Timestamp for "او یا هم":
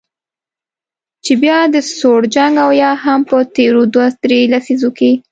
2.63-3.19